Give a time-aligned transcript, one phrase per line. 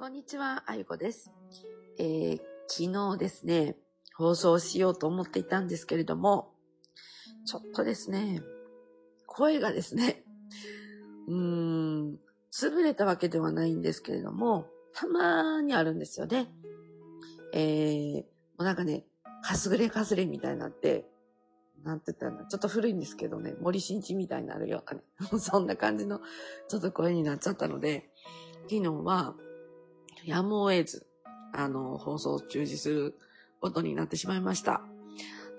[0.00, 1.30] こんにちは、あゆこです。
[1.98, 3.76] えー、昨日ですね、
[4.16, 6.54] 放送しようと思っていたんですけれども、
[7.44, 8.40] ちょっとですね、
[9.26, 10.24] 声がですね、
[11.28, 12.18] うーん、
[12.50, 16.46] 潰れたわけではないんですけれども、たまにあるんですよね。
[17.52, 18.22] えー、も
[18.60, 19.04] うなんかね、
[19.42, 21.10] かすぐれかすれみたいになって、
[21.84, 25.04] なんて言ったらちょっと古いんですけどね、森進一みたいになるようなね、
[25.38, 26.22] そんな感じの
[26.68, 28.08] ちょっと声になっちゃったので、
[28.62, 29.36] 昨日は、
[30.24, 31.06] やむを得ず、
[31.52, 33.18] あの、放送を中止する
[33.60, 34.82] ことになってしまいました。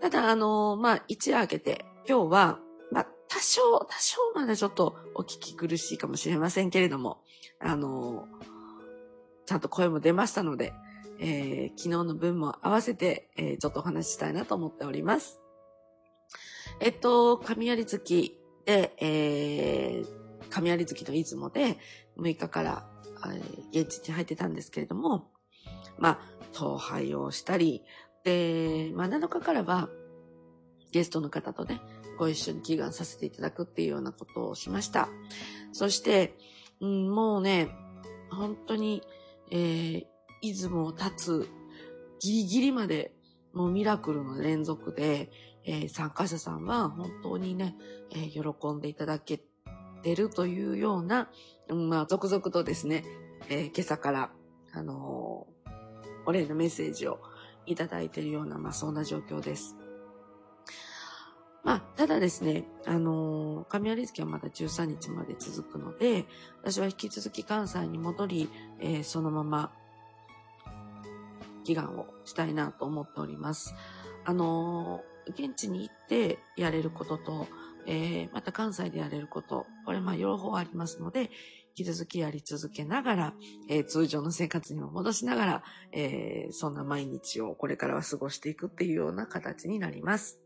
[0.02, 2.60] ただ、あの、まあ、一夜明けて、今日は、
[2.92, 7.22] まあ、多少、多少までちょっとお聞き苦しいかもしれませんけれども、
[7.60, 8.28] あの、
[9.46, 10.74] ちゃんと声も出ましたので、
[11.20, 15.40] えー昨日の分も合わせて、えーちょっとお話ししたいなと思っております。
[16.80, 20.08] えっと、雷月で、えー、
[20.50, 21.78] 雷月の出雲で
[22.18, 22.91] 6日から、
[23.72, 25.32] 現地に入ってたんですけれども、
[25.98, 26.20] まあ、
[26.54, 27.84] 統廃をしたり、
[28.24, 29.90] で、まあ、7日からは、
[30.92, 31.82] ゲストの方とね、
[32.18, 35.10] ご一緒に祈願させていただくっていうようなことをしました。
[35.72, 36.38] そして、
[36.82, 37.70] うん、もうね、
[38.30, 39.02] 本当に、
[39.52, 40.06] えー、
[40.42, 41.50] 出雲を立つ
[42.20, 43.14] ギリギリまで、
[43.54, 45.32] もうミラクルの連続で、
[45.64, 47.76] えー参加者さんは本当にね、
[48.12, 49.42] えー喜んでいただけ
[50.02, 51.30] てるというような、
[51.74, 53.06] まあ、続々とですね、
[53.50, 54.32] えー今朝から、
[54.74, 55.72] あのー
[56.24, 57.20] お礼のメッセージを
[57.66, 59.76] いただいているような、まあ、そんな状況です。
[61.64, 66.26] まあ、ただですね、あのー雷月はまだ13日まで続くので、
[66.62, 69.72] 私は引き続き関西に戻り、えーそのまま、
[71.64, 73.74] 祈願をしたいなと思っております。
[74.26, 77.48] あのー現地に行ってやれることと、
[77.88, 81.30] えーまた関西でやれること、これまあ両方ありますので、
[81.78, 83.34] 引き続きやり続けながら、
[83.70, 90.40] えー通常の生活にも戻しながら、えーそんな毎日をこれからは過ごしていくっていうような形になります。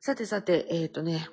[0.00, 1.28] さてさて、えっ、とね、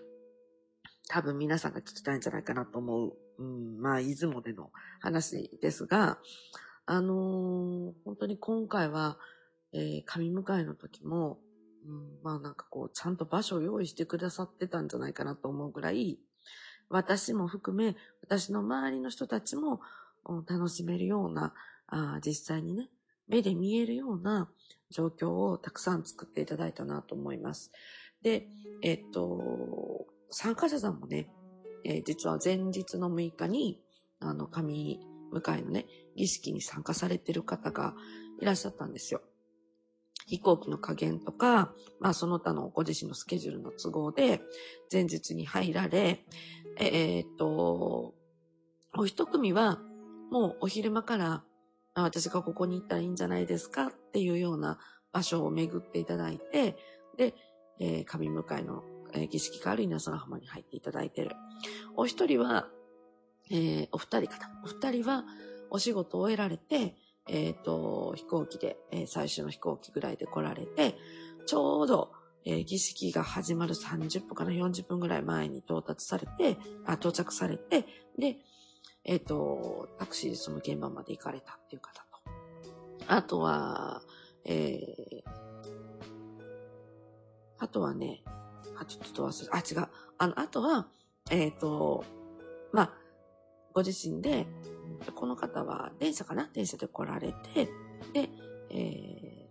[1.09, 6.19] 多分皆さんが聞きたいんじゃないかなと思う、うん、まあ、出雲での話ですが、
[6.85, 9.17] あのー本当に今回は、
[9.73, 11.39] えー神迎えの時も、
[11.85, 16.19] うん、まあなんかこう、ちゃんと場所を用意してくださってたんじゃないかなと思うぐらい、
[16.91, 19.81] 私も含め、私の周りの人たちも
[20.47, 21.53] 楽しめるような、
[22.25, 22.89] 実際にね、
[23.27, 24.49] 目で見えるような
[24.89, 27.71] 状況をたくさん作っていただいたなと思います。
[28.21, 28.47] で、
[28.83, 31.29] えっと、参加者さんもね、
[31.83, 33.81] えー実は前日の6日に、
[34.19, 34.99] あの、神
[35.33, 37.95] 迎えのね、儀式に参加されてる方が
[38.39, 39.21] いらっしゃったんですよ。
[40.27, 44.41] 飛行機の加減とか、まあその他のご自身のスケジュールの都合で、
[44.91, 46.25] 前日に入られ、
[46.81, 48.15] えーっと、
[48.97, 49.79] お一組は、
[50.31, 51.43] もうお昼間から、
[51.93, 54.79] 私がここに行ったらいいんじゃないですかっていうような
[55.11, 56.75] 場所を巡っていただいて、
[57.17, 57.35] で、
[57.79, 58.83] えー神迎えの、
[59.13, 61.35] えー儀式がある稲佐の浜に入っていただいてる。
[61.95, 62.67] お一人は、
[63.49, 64.49] えーお二人かな。
[64.63, 65.25] お二人は
[65.69, 66.95] お仕事を終えられて、
[67.27, 70.95] えっ、と、飛行機で、えー最終の飛行機ぐらいで来られて、
[71.45, 72.11] ちょうど、
[72.45, 77.85] えー儀式が始まる30分から40分ぐらい前に到達されて、あ到着されて、
[78.17, 78.37] で、
[79.03, 82.07] えっ、と、タクシーでその現場まで行かれたっていう方と。
[83.07, 84.01] あとは、
[84.45, 85.29] えー、
[87.59, 88.23] あとはね、
[88.77, 89.89] あ、ちょっと忘れ、あ、違う。
[90.17, 90.87] あの、あとは、
[91.29, 92.03] えっ、と、
[92.71, 92.93] まあ、
[93.73, 94.47] ご自身で、
[95.15, 96.49] この方は電車かな？
[96.53, 97.69] 電車で来られて、
[98.13, 98.29] で、
[98.69, 99.41] えー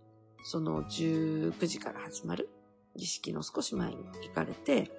[0.43, 2.49] その19時から始まる
[2.95, 4.91] 儀式の少し前に行かれて、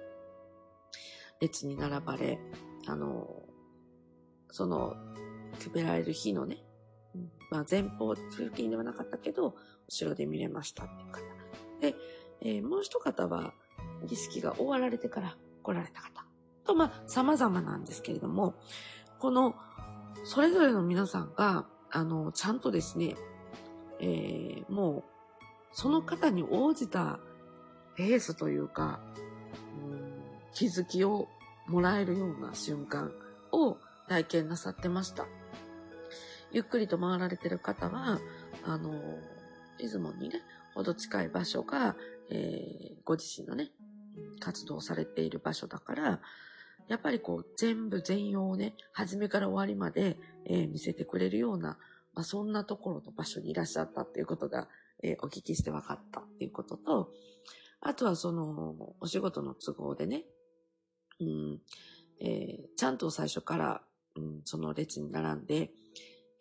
[1.39, 2.39] 列に並ばれ、
[2.87, 3.43] あの、
[4.49, 4.95] その、
[5.59, 6.63] 決められる日のね、
[7.51, 9.55] まあ前方付近ではなかったけど、
[9.87, 11.21] 後ろで見れましたっていう方。
[11.81, 11.95] で、
[12.41, 13.53] えーもう一方は、
[14.05, 16.25] 儀式が終わられてから来られた方。
[16.65, 18.55] と、まあ、様々なんですけれども、
[19.19, 19.55] この、
[20.25, 23.15] それぞれの皆さんが、あの、ちゃんとですね、
[23.99, 25.03] えーもう、
[25.71, 27.19] その方に応じた
[27.95, 28.99] ペースというか、
[30.53, 31.27] 気づきを
[31.67, 33.11] もらえるような瞬間
[33.51, 35.25] を体験なさってました。
[36.51, 38.19] ゆっくりと回られてる方は、
[38.63, 38.93] あの、
[39.79, 40.41] 出雲にね、
[40.75, 41.95] ほど近い場所が、
[42.29, 43.71] えーご自身のね、
[44.39, 46.21] 活動されている場所だから、
[46.87, 51.77] やっぱりこう、全部全容をね、初めから終わりまで、えー見せてくれるような、
[52.13, 54.67] まあ、そんなところの場所にいらっしゃったっていうことが、
[55.01, 57.11] えーお聞きして分かったっていうことと、
[57.85, 60.23] あとはその、お仕事の都合でね、
[61.19, 61.61] うん、
[62.21, 63.81] えーちゃんと最初から、
[64.15, 65.71] うん、その列に並んで、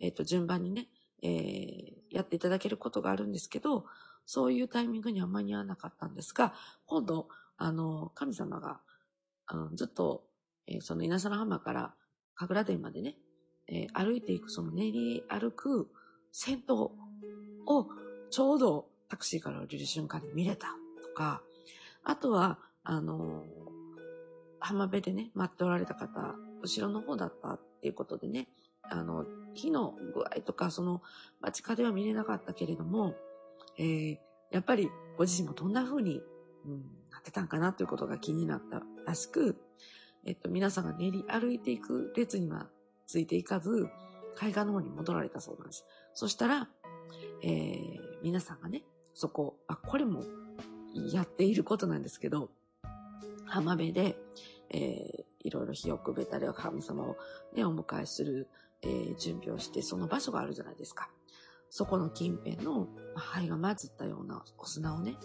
[0.00, 0.88] えっ、と、順番にね、
[1.22, 3.84] えー、やっていただけることがあるんですけど、
[4.24, 6.54] そういうタイミングには間に合わなかったんですが、
[6.86, 8.80] 今度、あの、神様が、
[9.46, 10.24] あのずっと、
[10.66, 11.94] えー、その稲佐の浜から
[12.34, 13.16] 神楽殿までね、
[13.68, 15.88] えー、歩いていくその練り歩く
[16.32, 16.92] 先頭
[17.66, 17.88] を
[18.30, 20.81] ちょうどタクシーから降りる瞬間に見れた。
[21.12, 21.42] か、
[22.04, 23.44] あとは、あの
[24.58, 28.48] 浜辺でね、待っておられた方、後ろの方だったっていうことでね、
[28.82, 31.02] あの、火の具合とか、その、
[31.40, 33.14] 街角では見れなかったけれども、
[33.78, 34.18] えー、
[34.50, 36.20] やっぱりご自身もどんな風に、
[36.64, 36.80] うん、
[37.10, 39.56] なってたんかなということが気になったらしく、
[40.24, 42.68] えっと、皆さんが練り歩いていく列には
[43.06, 43.88] ついていかず、
[44.36, 45.84] 海岸の方に戻られたそうなんです。
[46.14, 46.68] そしたら、
[47.42, 50.22] えー、皆さんがね、そこ、あ、これも
[50.94, 52.50] やっていることなんですけど、
[53.46, 54.16] 浜辺で、
[54.70, 57.16] えー、いろいろ火をくべたり、神様を
[57.54, 58.48] ね、お迎えする、
[58.82, 61.10] えー、準備をして、その場所があるじゃないですか。
[61.68, 65.16] そこの近辺の灰が混じったようなお砂をね、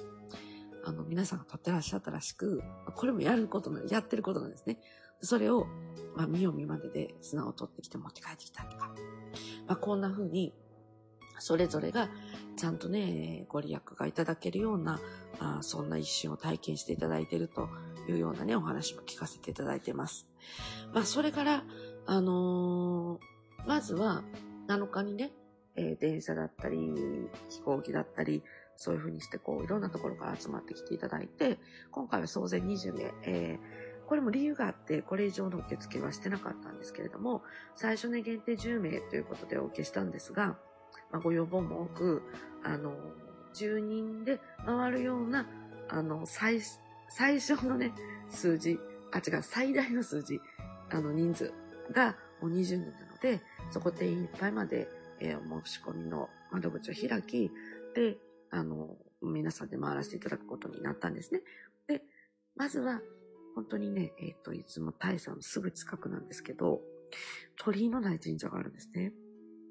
[0.86, 2.64] あの、皆さんが取ってらっしゃったらしく、
[2.96, 4.80] これもやることな、やってることなんですね。
[5.20, 5.68] それを、
[6.16, 8.94] まあ、見よう見まねで砂を取ってきて持って帰ってきたとか、
[9.68, 10.54] まあ、こんな風に、
[11.40, 12.10] それぞれが
[12.56, 15.00] ちゃんとね、ご利益がいただけるような、
[15.40, 17.70] あそんな一瞬を体験していただいていると
[18.10, 20.28] いうようなね、お話も聞かせていただいてます。
[20.94, 21.64] まあ、それから、
[22.06, 24.24] あのー、まずは、
[24.68, 25.32] 7日にね、
[25.76, 26.78] えー、電車だったり、
[27.50, 28.44] 飛行機だったり、
[28.76, 31.60] そういうふうにして、こう、いろんなところから集まってきていただいて、
[31.92, 37.44] 今回は総勢20名、えー、これも理由があって、これ以上の受付はしてなかったんですけれども、
[37.76, 40.58] 最初ね、限定10名ということでお受けしたんですが、
[41.12, 42.22] まあ、ご要望も多く、
[42.64, 42.94] あの、
[43.54, 45.48] 10人で回るような、
[45.90, 46.60] あの、最、
[47.10, 47.94] 最初のね、
[48.30, 48.80] 数字、
[49.12, 50.40] あ、違う、最大の数字、
[50.90, 51.54] あの、人数
[51.92, 54.88] がもう20人なので、そこ定員いっぱいまで、
[55.20, 57.52] えー、申し込みの窓口を開き、
[57.96, 58.18] で、
[58.52, 61.42] あの、皆さんで回らせていただくことになったんですね。
[61.88, 62.04] で、
[62.56, 63.02] まずは、
[63.56, 66.82] 本当にね、えっ、ー、と、いつも大佐のすぐ近くなんですけど、
[67.56, 69.14] 鳥居のない神社があるんですね。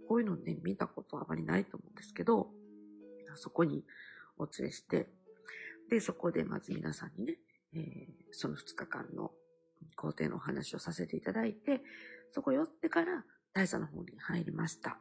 [0.08, 2.48] こういうのね、見たことあまりないと思うんですけど、
[3.34, 3.84] そこに
[4.38, 5.08] お連れして、
[5.90, 7.34] で、そこでまず皆さんにね、
[7.74, 9.32] えー、その2日間の
[9.94, 11.80] 工程のお話をさせていただいて、
[12.32, 14.98] そこ寄ってから大佐の方に入りました。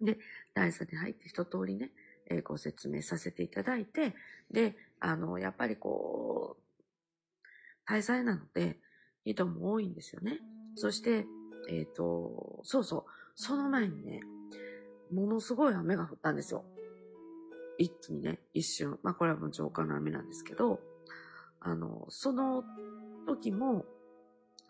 [0.00, 0.18] で、
[0.54, 1.90] 大佐に入って一通りね、
[2.30, 4.14] えー、ご説明させていただいて、
[4.50, 6.62] で、あの、やっぱりこう、
[7.86, 8.78] 大祭なので、
[9.24, 10.38] 人も多いんですよね。
[10.76, 11.26] そして、
[11.68, 13.04] えっ、ー、と、そうそう、
[13.34, 14.20] その前にね、
[15.12, 16.64] ものすごい雨が降ったんですよ。
[17.78, 18.98] 一気にね、一瞬。
[19.02, 20.80] まあこれはもう浄化の雨なんですけど、
[21.60, 22.64] あの、その
[23.26, 23.84] 時も、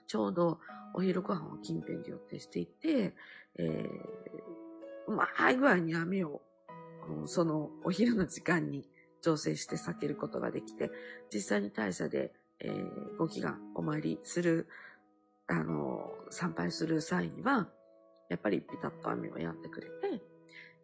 [0.07, 0.59] ちょうど
[0.95, 3.15] お昼ご飯を近辺で予定していて、
[3.57, 6.43] えー、うまい具合に雨を、
[7.27, 8.89] そのお昼の時間に
[9.23, 10.91] 調整して避けることができて、
[11.33, 14.69] 実際に大社で、えー、ご祈願、お参りする、
[15.47, 17.69] あの、参拝する際には、
[18.31, 20.23] やっぱりピタッと雨を止んでくれて、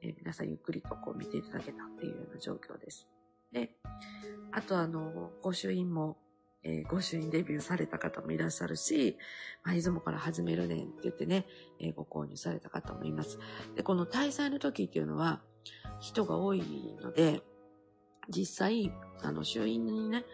[0.03, 3.09] えー、皆さんゆっくりとこう見ていただけたっていうような状況です。
[3.53, 3.71] で、
[4.53, 6.19] あとあの、御朱印も、
[6.65, 9.17] えー、御朱印デビューされた方もいらっしゃるし、
[9.63, 11.47] まあ、出雲から始めるねんって言ってね、
[11.81, 13.39] えー、ご購入された方もいます。
[13.77, 15.41] で、この大祭の時っていうのは、
[16.01, 17.43] 人が多いので、
[18.29, 18.93] 実際、
[19.23, 20.25] あの、衆院にね、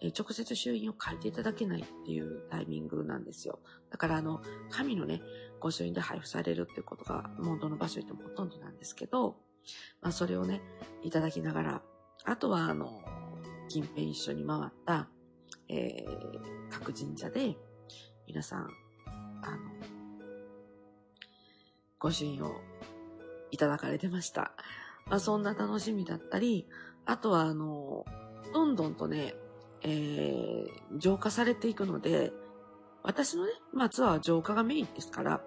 [0.00, 3.58] え直接衆院を書いていただけないっていうタイミングなんですよ。
[3.90, 4.40] だからあの、
[4.70, 5.22] 紙のね、
[5.60, 9.36] 御朱印で配布されるっていうことが、元の場所行ってもほとんどなんですけど、
[10.00, 10.62] まあそれをね、
[11.02, 11.82] いただきながら、
[12.24, 13.02] あとはあの、
[13.68, 15.08] 近辺一緒に回った、
[15.68, 17.56] えー、各神社で、
[18.26, 18.68] 皆さん、
[19.42, 19.58] あの、
[21.98, 22.54] 御朱印を
[23.50, 24.52] いただかれてました。
[25.06, 26.68] まあそんな楽しみだったり、
[27.04, 28.04] あとはあの、
[28.52, 29.34] どんどんとね、
[29.82, 32.32] えー、浄化されていくので、
[33.02, 35.40] 私のね、まあツアーは浄化がメインですから、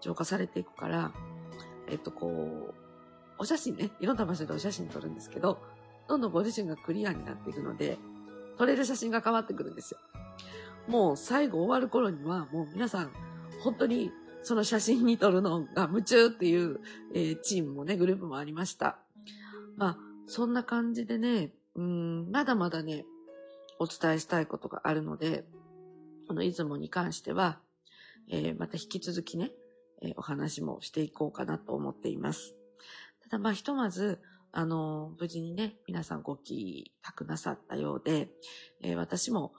[0.00, 1.12] 浄化されていくから、
[1.88, 2.74] えっとこう、
[3.38, 5.58] お写真ね、いろんな場所でお写真撮るんですけど、
[6.08, 7.98] どんどんご自身がクリアになっていくので、
[8.58, 9.98] 撮れる写真が変わってくるんですよ。
[10.88, 13.10] もう最後終わる頃には、もう皆さん、
[13.62, 14.12] 本当に
[14.42, 16.80] その写真に撮るのが夢中っていう、
[17.14, 18.98] えー、チームもね、グループもありました。
[19.76, 23.04] まあ、そんな感じでね、うん、まだまだね、
[23.78, 25.44] お伝えしたいことがあるので、
[26.28, 27.60] この出雲に関しては、
[28.30, 29.52] えー、また引き続きね、
[30.02, 32.54] えー、お話もしていこうかなと思っています。
[33.22, 34.20] ただまあひとまず、
[34.52, 38.30] あの、無事にね、皆さんご帰宅なさったようで、
[38.82, 39.52] えー、私も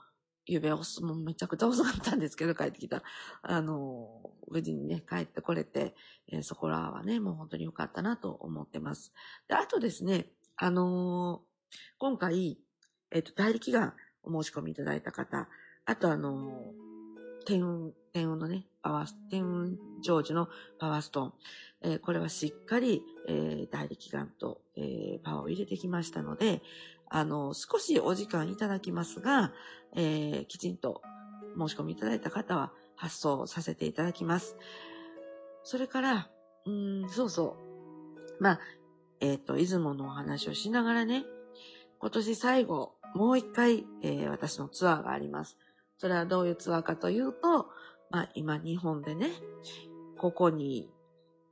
[0.48, 0.78] ゆうべも
[1.14, 3.02] めちゃくちゃ遅かったんですけど、帰ってきた。
[3.42, 4.08] あの、
[4.50, 5.94] 無事にね、帰ってこれて、
[6.32, 9.12] えー、そこらはね、もう本当に良かったなと思ってます。
[9.46, 12.58] で、あとですね、あのー、今回、
[13.10, 13.94] えっ、と、代力が
[14.28, 15.48] お申し込みいただいた方、
[15.84, 16.72] あとあの
[17.46, 21.32] 天運、天運のね、パワー、天運成就のパワーストーン。
[21.80, 26.62] えー、これはしっかり、えー、大力眼と、えー、パワーを入れてきましたので、
[27.08, 29.52] あの、少しお時間いただきますが、
[29.94, 31.02] えー、きちんと
[31.56, 34.56] 申し込みいただいた方は発送させていただきます。
[35.62, 36.30] それから、
[36.66, 37.56] うん、そうそ
[38.38, 38.42] う。
[38.42, 38.60] まあ、
[39.20, 41.24] えっ、ー、と、出雲のお話をしながらね、
[41.98, 45.56] 今年最後、もう一回、えー、私のツアーがあります。
[45.98, 47.68] それはどういうツアーかというと、
[48.10, 49.30] まあ、今日本でね、
[50.16, 50.88] ここに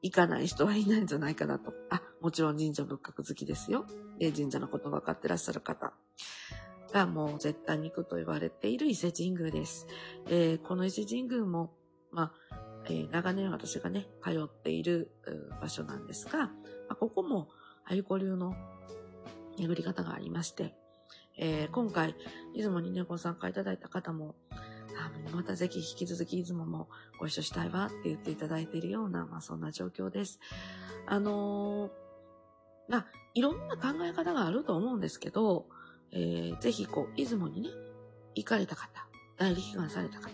[0.02, 1.72] 行かない人はいないんじゃないかなと。
[1.90, 3.86] あ、もちろん神社仏閣好きですよ。
[4.18, 5.92] で、神社のこと分かってらっしゃる方
[6.92, 9.86] がもう絶対に行くと言われている伊勢神宮です。
[10.28, 11.72] えー、この伊勢神宮も、
[12.12, 15.10] まあ、えー、長年私がね、通っている
[15.60, 16.52] 場所なんですが、ま
[16.90, 17.48] あ、ここも、
[17.84, 18.54] あゆこ流の
[19.58, 20.74] 巡り方がありまして、
[21.38, 22.14] えー、今回、
[22.54, 24.34] 出雲にね、ご参加いただいた方も、
[25.32, 26.88] またぜひ引き続き出雲も
[27.18, 30.40] ご一緒したいわって言っていただいているような、まあそんな状況です。
[31.06, 31.90] あのー、
[32.88, 35.66] まあ、いろんな考え方があると思うんですけど、
[36.12, 37.68] えー、ぜひこう、出雲にね、
[38.34, 38.88] 行かれた方、
[39.36, 40.30] 代理祈願された方、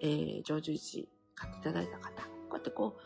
[0.00, 3.02] えー、上寿市買っていただいた方、こうやってこう、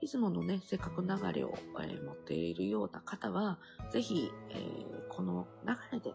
[0.00, 3.58] 出雲のね、せっかく流れを、えー、持っているような方は、
[3.90, 6.14] ぜひ、えー、この流れで、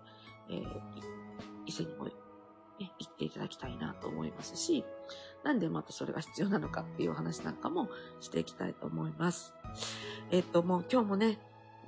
[0.50, 0.66] えー、
[1.66, 2.12] 伊勢にも、ね、
[2.80, 4.84] 行っていただきたいなと思いますし、
[5.44, 7.90] なんでまたそれが必要なのかっていうお話なんかも
[8.20, 9.54] していきたいと思います。
[10.32, 11.40] えっと、もう今日もね、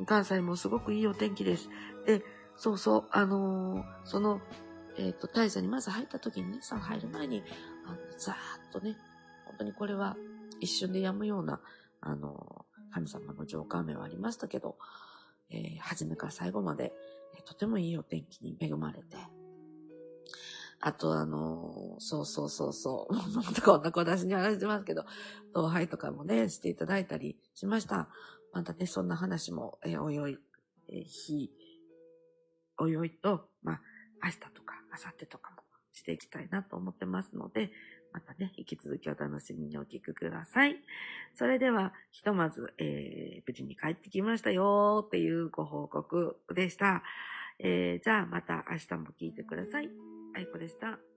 [0.06, 1.70] 関西もすごくいいお天気です。
[2.06, 2.24] で、
[2.56, 4.42] そうそう、あのー、その、
[4.98, 7.44] えっ、と、大社にまず入った時にね、さ、入る前に、
[7.86, 8.38] あの、ざーっ
[8.72, 8.98] とね、
[9.46, 10.16] 本当にこれは
[10.60, 11.60] 一瞬で止むような、
[12.02, 14.78] あのー、神様の浄化雨はありましたけど、
[15.50, 16.94] えー、初めから最後まで、
[17.46, 19.18] とてもいいお天気に恵まれて、
[20.80, 25.06] あとあの、そうそうそうそう、 またこんな小出しに話してますけど、
[25.54, 28.10] 同輩とかもね、していただいたりしました。
[28.52, 30.38] またね、そんな話も、え、おいおい、
[30.90, 31.52] えー、日、
[32.80, 33.82] おいおいと、まあ、
[34.24, 35.61] 明日とか、明後日とかも
[35.94, 37.72] していきたいなと思ってますので、
[38.14, 40.76] またね、引き続きお楽しみにお聞きください。
[41.36, 47.04] それでは、ひとまず、えー、無事に帰ってきましたよーっていうご報告でした。
[47.60, 49.90] えー、じゃあまた明日も聞いてください。
[50.36, 51.11] あいこでした。